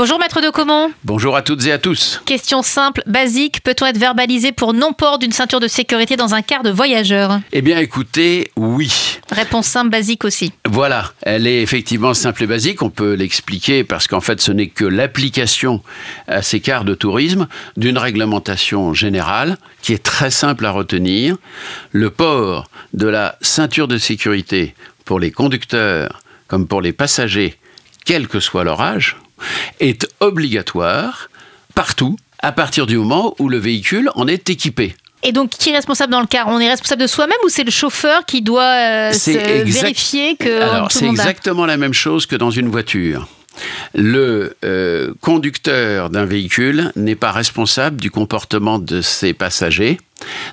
Bonjour 0.00 0.18
maître 0.18 0.40
de 0.40 0.48
Comont. 0.48 0.90
Bonjour 1.04 1.36
à 1.36 1.42
toutes 1.42 1.66
et 1.66 1.72
à 1.72 1.78
tous. 1.78 2.22
Question 2.24 2.62
simple, 2.62 3.02
basique, 3.04 3.62
peut-on 3.62 3.84
être 3.84 3.98
verbalisé 3.98 4.50
pour 4.50 4.72
non-port 4.72 5.18
d'une 5.18 5.30
ceinture 5.30 5.60
de 5.60 5.68
sécurité 5.68 6.16
dans 6.16 6.32
un 6.32 6.40
car 6.40 6.62
de 6.62 6.70
voyageur? 6.70 7.38
Eh 7.52 7.60
bien 7.60 7.78
écoutez, 7.78 8.50
oui. 8.56 9.18
Réponse 9.30 9.66
simple, 9.66 9.90
basique 9.90 10.24
aussi. 10.24 10.54
Voilà, 10.66 11.12
elle 11.20 11.46
est 11.46 11.60
effectivement 11.60 12.14
simple 12.14 12.44
et 12.44 12.46
basique, 12.46 12.80
on 12.80 12.88
peut 12.88 13.12
l'expliquer 13.12 13.84
parce 13.84 14.06
qu'en 14.06 14.22
fait 14.22 14.40
ce 14.40 14.52
n'est 14.52 14.68
que 14.68 14.86
l'application 14.86 15.82
à 16.28 16.40
ces 16.40 16.60
cars 16.60 16.86
de 16.86 16.94
tourisme 16.94 17.46
d'une 17.76 17.98
réglementation 17.98 18.94
générale 18.94 19.58
qui 19.82 19.92
est 19.92 20.02
très 20.02 20.30
simple 20.30 20.64
à 20.64 20.70
retenir. 20.70 21.36
Le 21.92 22.08
port 22.08 22.70
de 22.94 23.06
la 23.06 23.36
ceinture 23.42 23.86
de 23.86 23.98
sécurité 23.98 24.74
pour 25.04 25.20
les 25.20 25.30
conducteurs 25.30 26.22
comme 26.48 26.66
pour 26.66 26.80
les 26.80 26.94
passagers, 26.94 27.58
quel 28.06 28.28
que 28.28 28.40
soit 28.40 28.64
leur 28.64 28.80
âge, 28.80 29.18
est 29.80 30.08
obligatoire 30.20 31.30
partout 31.74 32.16
à 32.40 32.52
partir 32.52 32.86
du 32.86 32.96
moment 32.96 33.34
où 33.38 33.48
le 33.48 33.58
véhicule 33.58 34.10
en 34.14 34.26
est 34.26 34.48
équipé. 34.50 34.94
Et 35.22 35.32
donc, 35.32 35.50
qui 35.50 35.70
est 35.70 35.76
responsable 35.76 36.12
dans 36.12 36.20
le 36.20 36.26
car? 36.26 36.48
On 36.48 36.58
est 36.58 36.68
responsable 36.68 37.02
de 37.02 37.06
soi-même 37.06 37.36
ou 37.44 37.48
c'est 37.50 37.64
le 37.64 37.70
chauffeur 37.70 38.24
qui 38.24 38.40
doit 38.40 38.62
euh, 38.62 39.12
vérifier 39.64 40.36
que 40.36 40.62
Alors, 40.62 40.90
c'est 40.90 41.06
exactement 41.06 41.66
la 41.66 41.76
même 41.76 41.92
chose 41.92 42.24
que 42.24 42.36
dans 42.36 42.50
une 42.50 42.68
voiture. 42.68 43.28
Le 43.94 44.56
euh, 44.64 45.12
conducteur 45.20 46.08
d'un 46.08 46.24
véhicule 46.24 46.92
n'est 46.96 47.16
pas 47.16 47.32
responsable 47.32 48.00
du 48.00 48.10
comportement 48.10 48.78
de 48.78 49.02
ses 49.02 49.34
passagers 49.34 49.98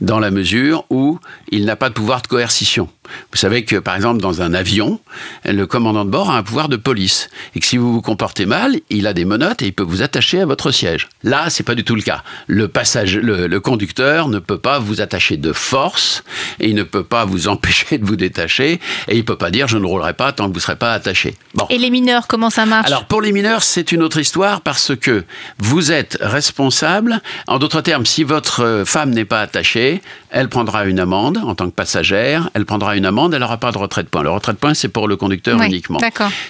dans 0.00 0.18
la 0.18 0.30
mesure 0.30 0.84
où 0.90 1.18
il 1.48 1.64
n'a 1.64 1.76
pas 1.76 1.88
de 1.88 1.94
pouvoir 1.94 2.22
de 2.22 2.26
coercition. 2.26 2.88
Vous 3.32 3.38
savez 3.38 3.64
que, 3.64 3.76
par 3.76 3.96
exemple, 3.96 4.20
dans 4.20 4.42
un 4.42 4.54
avion, 4.54 5.00
le 5.44 5.64
commandant 5.66 6.04
de 6.04 6.10
bord 6.10 6.30
a 6.30 6.36
un 6.36 6.42
pouvoir 6.42 6.68
de 6.68 6.76
police. 6.76 7.28
Et 7.54 7.60
que 7.60 7.66
si 7.66 7.76
vous 7.76 7.92
vous 7.92 8.02
comportez 8.02 8.46
mal, 8.46 8.76
il 8.90 9.06
a 9.06 9.12
des 9.12 9.24
menottes 9.24 9.62
et 9.62 9.66
il 9.66 9.72
peut 9.72 9.82
vous 9.82 10.02
attacher 10.02 10.40
à 10.40 10.46
votre 10.46 10.70
siège. 10.70 11.08
Là, 11.22 11.50
c'est 11.50 11.62
pas 11.62 11.74
du 11.74 11.84
tout 11.84 11.94
le 11.94 12.02
cas. 12.02 12.22
Le, 12.46 12.68
passage, 12.68 13.16
le, 13.16 13.60
conducteur 13.60 14.28
ne 14.28 14.38
peut 14.38 14.58
pas 14.58 14.78
vous 14.78 15.00
attacher 15.00 15.36
de 15.36 15.52
force 15.52 16.24
et 16.60 16.68
il 16.68 16.74
ne 16.74 16.82
peut 16.82 17.04
pas 17.04 17.24
vous 17.24 17.48
empêcher 17.54 17.98
de 17.98 18.06
vous 18.06 18.16
détacher 18.16 18.80
et 19.08 19.16
il 19.16 19.24
peut 19.24 19.36
pas 19.36 19.50
dire 19.50 19.68
je 19.68 19.78
ne 19.78 19.86
roulerai 19.86 20.14
pas 20.14 20.32
tant 20.32 20.44
que 20.44 20.50
vous 20.50 20.56
ne 20.56 20.60
serez 20.60 20.76
pas 20.76 20.92
attaché. 20.92 21.34
Bon. 21.54 21.66
Et 21.70 21.78
les 21.78 21.90
mineurs, 21.90 22.26
comment 22.26 22.50
ça 22.50 22.66
marche? 22.66 22.86
Alors, 22.86 23.04
pour 23.06 23.20
les 23.20 23.32
mineurs, 23.32 23.62
c'est 23.62 23.92
une 23.92 24.02
autre 24.02 24.18
histoire 24.18 24.60
parce 24.60 24.94
que 24.96 25.24
vous 25.58 25.92
êtes 25.92 26.18
responsable. 26.20 27.20
En 27.46 27.58
d'autres 27.58 27.80
termes, 27.80 28.06
si 28.06 28.24
votre 28.24 28.84
femme 28.86 29.10
n'est 29.10 29.24
pas 29.24 29.40
attachée, 29.54 30.02
elle 30.30 30.48
prendra 30.48 30.84
une 30.86 30.98
amende 30.98 31.38
en 31.38 31.54
tant 31.54 31.66
que 31.66 31.74
passagère, 31.74 32.50
elle 32.54 32.64
prendra 32.64 32.96
une 32.96 33.06
amende, 33.06 33.34
elle 33.34 33.40
n'aura 33.40 33.58
pas 33.58 33.70
de 33.70 33.78
retrait 33.78 34.02
de 34.02 34.08
points. 34.08 34.24
Le 34.24 34.30
retrait 34.30 34.52
de 34.52 34.58
points, 34.58 34.74
c'est 34.74 34.88
pour 34.88 35.06
le 35.06 35.16
conducteur 35.16 35.60
uniquement. 35.62 36.00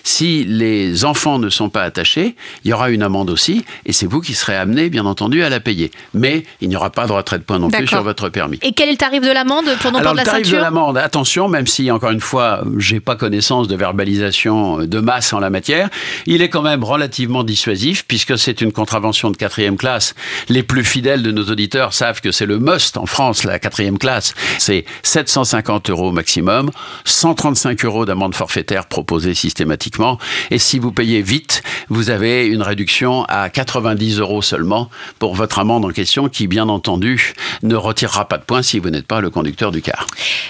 Si 0.03 0.45
les 0.45 1.05
enfants 1.05 1.39
ne 1.39 1.51
sont 1.51 1.69
pas 1.69 1.83
attachés, 1.83 2.35
il 2.65 2.71
y 2.71 2.73
aura 2.73 2.89
une 2.91 3.03
amende 3.03 3.29
aussi, 3.29 3.65
et 3.85 3.93
c'est 3.93 4.07
vous 4.07 4.23
qui 4.23 4.33
serez 4.33 4.57
amené, 4.57 4.89
bien 4.89 5.05
entendu, 5.05 5.43
à 5.43 5.51
la 5.51 5.61
payer. 5.61 5.91
Mais 6.15 6.45
il 6.63 6.71
n'y 6.71 6.77
aura 6.77 6.91
pas 6.91 7.07
de 7.07 7.13
retrait 7.13 7.39
de 7.39 7.45
points 7.45 7.59
non 7.59 7.71
plus 7.71 7.87
sur 7.87 8.03
votre 8.03 8.31
permis. 8.31 8.59
Et 8.63 8.73
quel 8.73 8.89
est 8.89 8.93
le 8.93 8.99
tarif 8.99 9.23
de 9.23 9.31
l'amende 9.31 9.67
pour 9.83 9.93
non 9.93 9.99
Alors, 9.99 10.13
de 10.13 10.17
la 10.17 10.23
le 10.25 10.31
tarif 10.31 10.51
de 10.51 10.57
l'amende, 10.57 10.97
attention, 10.97 11.49
même 11.49 11.67
si, 11.67 11.91
encore 11.91 12.11
une 12.11 12.21
fois, 12.21 12.65
j'ai 12.79 13.01
pas 13.01 13.17
connaissance 13.17 13.69
de 13.69 13.77
verbalisation 13.77 14.79
de 14.79 15.01
masse 15.01 15.35
en 15.35 15.41
la 15.41 15.51
matière, 15.51 15.91
il 16.25 16.41
est 16.41 16.49
quand 16.49 16.63
même 16.63 16.83
relativement 16.83 17.45
dissuasif, 17.45 18.07
puisque 18.09 18.39
c'est 18.39 18.63
une 18.63 18.73
contravention 18.73 19.31
de 19.31 19.37
quatrième 19.37 19.77
classe. 19.77 20.15
Les 20.49 20.63
plus 20.63 20.85
fidèles 20.85 21.23
de 21.23 21.33
nos 21.33 21.45
auditeurs 21.45 21.93
savent 21.93 22.23
que 22.23 22.33
c'est 22.33 22.47
le 22.47 22.59
must 22.59 22.94
en 22.97 23.07
France, 23.07 23.45
la 23.45 23.59
quatrième 23.59 23.99
classe. 23.99 24.35
C'est 24.59 24.85
750 25.03 25.91
euros 25.91 26.13
maximum, 26.13 26.71
135 27.05 27.85
euros 27.85 28.05
d'amende 28.05 28.35
forfaitaire 28.35 28.87
proposée 28.87 29.35
systématiquement. 29.35 30.19
Et 30.51 30.59
si 30.59 30.79
vous 30.79 30.93
payez 30.93 31.23
vite, 31.23 31.63
vous 31.89 32.11
avez 32.11 32.47
une 32.47 32.63
réduction 32.63 33.25
à 33.25 33.49
90 33.49 34.19
euros 34.19 34.43
seulement 34.43 34.91
pour 35.19 35.35
votre 35.35 35.59
amende 35.59 35.85
en 35.85 35.91
question, 35.91 36.29
qui 36.29 36.47
bien 36.47 36.69
entendu 36.69 37.35
ne 37.63 37.77
retirera 37.77 38.27
pas 38.27 38.39
de 38.39 38.45
points 38.45 38.63
si 38.63 38.79
vous 38.79 38.91
n'êtes 38.91 39.07
pas 39.07 39.21
le 39.21 39.31
conducteur 39.31 39.71
du 39.71 39.83
car. 39.83 40.07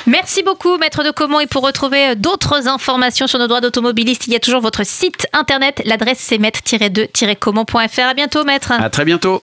Merci 0.06 0.42
beaucoup, 0.42 0.76
maître 0.78 1.02
de 1.02 1.10
Comont. 1.10 1.40
Et 1.40 1.46
pour 1.46 1.62
retrouver 1.62 2.14
d'autres 2.16 2.68
informations 2.68 3.26
sur 3.26 3.38
nos 3.38 3.46
droits 3.46 3.60
d'automobiliste, 3.60 4.26
il 4.26 4.32
y 4.32 4.36
a 4.36 4.40
toujours 4.40 4.60
votre 4.60 4.84
site 4.84 5.26
internet. 5.32 5.82
L'adresse 5.84 6.18
c'est 6.20 6.38
maître-2-comment.fr. 6.38 8.00
À 8.00 8.14
bientôt, 8.14 8.44
maître. 8.44 8.72
À 8.72 8.90
très 8.90 9.04
bientôt. 9.04 9.32